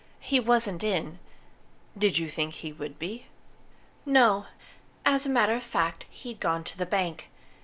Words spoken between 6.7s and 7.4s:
the bank.